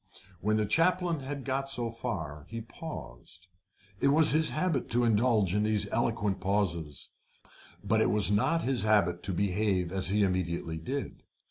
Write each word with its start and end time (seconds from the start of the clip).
When 0.39 0.57
the 0.57 0.65
chaplain 0.65 1.19
had 1.19 1.45
got 1.45 1.69
so 1.69 1.91
far 1.91 2.47
he 2.49 2.59
paused. 2.59 3.45
It 3.99 4.07
was 4.07 4.31
his 4.31 4.49
habit 4.49 4.89
to 4.89 5.03
indulge 5.03 5.53
in 5.53 5.61
these 5.61 5.87
eloquent 5.89 6.39
pauses, 6.41 7.09
but 7.83 8.01
it 8.01 8.09
was 8.09 8.31
not 8.31 8.63
his 8.63 8.81
habit 8.81 9.21
to 9.21 9.31
behave 9.31 9.91
as 9.91 10.09
he 10.09 10.23
immediately 10.23 10.77
did. 10.79 11.21